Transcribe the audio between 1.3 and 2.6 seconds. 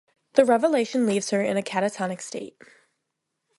in a catatonic state.